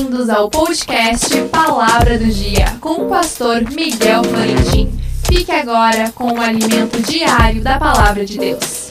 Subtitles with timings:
[0.00, 4.90] Bem-vindos ao podcast Palavra do Dia com o pastor Miguel Florentin.
[5.26, 8.88] Fique agora com o alimento diário da Palavra de Deus.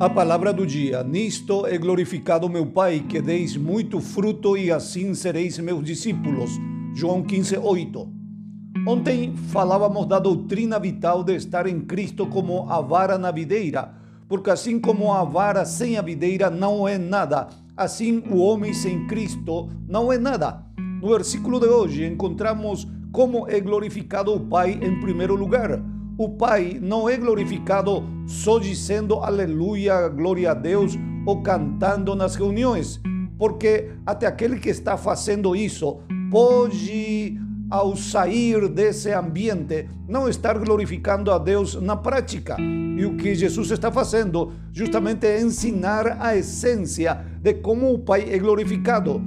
[0.00, 5.12] A palavra do dia: Nisto é glorificado meu Pai, que deis muito fruto e assim
[5.12, 6.50] sereis meus discípulos.
[6.94, 8.23] João 15, 8.
[8.86, 13.94] Ontem falávamos da doutrina vital de estar em Cristo como a vara na videira,
[14.28, 19.06] porque assim como a vara sem a videira não é nada, assim o homem sem
[19.06, 20.62] Cristo não é nada.
[21.00, 25.80] No versículo de hoje encontramos como é glorificado o Pai em primeiro lugar
[26.16, 33.00] o Pai não é glorificado só dizendo aleluia, glória a Deus ou cantando nas reuniões,
[33.36, 37.36] porque até aquele que está fazendo isso pode,
[37.70, 42.56] ao sair desse ambiente, não estar glorificando a Deus na prática.
[42.60, 48.26] E o que Jesus está fazendo justamente é ensinar a essência de como o Pai
[48.30, 49.22] é glorificado.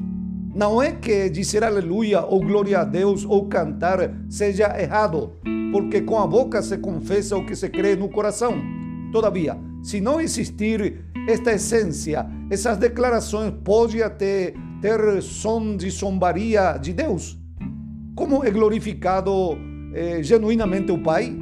[0.56, 5.34] Não é que dizer aleluia ou glória a Deus ou cantar seja errado
[5.72, 8.56] porque com a boca se confessa o que se crê no coração.
[9.12, 16.94] Todavia, se não existir esta essência, essas declarações podem até ter som de zombaria de
[16.94, 17.38] Deus.
[18.18, 19.56] Como é glorificado
[19.94, 21.38] eh, genuinamente o Pai?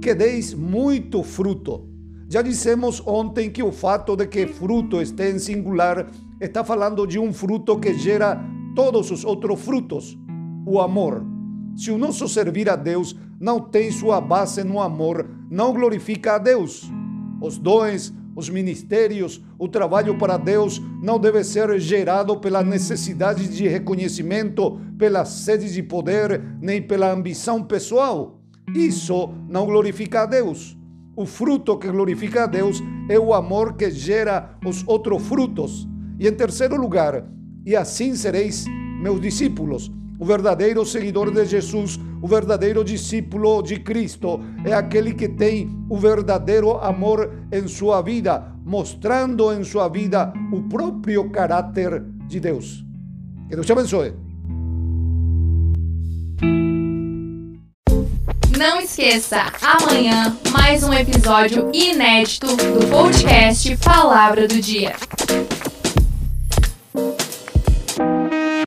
[0.00, 1.88] Que deis muito fruto.
[2.28, 6.06] Já dissemos ontem que o fato de que fruto esteja em singular
[6.40, 8.40] está falando de um fruto que gera
[8.76, 10.16] todos os outros frutos,
[10.64, 11.26] o amor.
[11.74, 16.38] Se o nosso servir a Deus não tem sua base no amor, não glorifica a
[16.38, 16.88] Deus.
[17.40, 23.68] Os dons, os ministérios, o trabalho para Deus não deve ser gerado pela necessidade de
[23.68, 28.40] reconhecimento, pela sede de poder, nem pela ambição pessoal.
[28.74, 30.76] Isso não glorifica a Deus.
[31.14, 35.86] O fruto que glorifica a Deus é o amor que gera os outros frutos.
[36.18, 37.26] E em terceiro lugar,
[37.66, 38.64] e assim sereis
[39.02, 39.90] meus discípulos.
[40.18, 45.98] O verdadeiro seguidor de Jesus, o verdadeiro discípulo de Cristo é aquele que tem o
[45.98, 52.84] verdadeiro amor em sua vida, mostrando em sua vida o próprio caráter de Deus.
[53.48, 54.14] Que Deus te abençoe.
[58.56, 64.94] Não esqueça, amanhã, mais um episódio inédito do podcast Palavra do Dia.